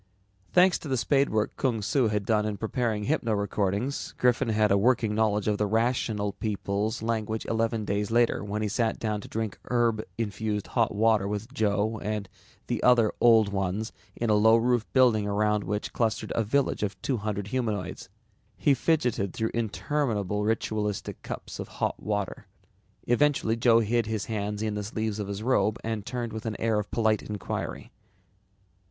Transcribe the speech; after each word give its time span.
Thanks 0.51 0.79
to 0.79 0.87
the 0.87 0.97
spade 0.97 1.29
work 1.29 1.55
Kung 1.57 1.79
Su 1.83 2.07
had 2.07 2.25
done 2.25 2.43
in 2.43 2.57
preparing 2.57 3.03
hypno 3.03 3.33
recordings, 3.33 4.15
Griffin 4.17 4.49
had 4.49 4.71
a 4.71 4.77
working 4.79 5.13
knowledge 5.13 5.47
of 5.47 5.59
the 5.59 5.67
Rational 5.67 6.31
People's 6.33 7.03
language 7.03 7.45
eleven 7.45 7.85
days 7.85 8.09
later 8.09 8.43
when 8.43 8.63
he 8.63 8.67
sat 8.67 8.97
down 8.97 9.21
to 9.21 9.27
drink 9.27 9.59
herb 9.65 10.03
infused 10.17 10.65
hot 10.65 10.95
water 10.95 11.27
with 11.27 11.53
Joe 11.53 11.99
and 11.99 12.27
other 12.81 13.11
Old 13.21 13.49
Ones 13.53 13.93
in 14.15 14.29
the 14.29 14.35
low 14.35 14.55
roofed 14.57 14.87
wooden 14.87 14.91
building 14.93 15.27
around 15.27 15.65
which 15.65 15.93
clustered 15.93 16.31
a 16.33 16.43
village 16.43 16.81
of 16.81 16.99
two 17.03 17.17
hundred 17.17 17.49
humanoids. 17.49 18.09
He 18.57 18.73
fidgeted 18.73 19.33
through 19.33 19.51
interminable 19.53 20.43
ritualistic 20.43 21.21
cups 21.21 21.59
of 21.59 21.67
hot 21.77 22.01
water. 22.01 22.47
Eventually 23.05 23.55
Joe 23.55 23.81
hid 23.81 24.07
his 24.07 24.25
hands 24.25 24.63
in 24.63 24.73
the 24.73 24.83
sleeves 24.83 25.19
of 25.19 25.27
his 25.27 25.43
robe 25.43 25.77
and 25.83 26.03
turned 26.03 26.33
with 26.33 26.47
an 26.47 26.59
air 26.59 26.79
of 26.79 26.89
polite 26.89 27.21
inquiry. 27.21 27.91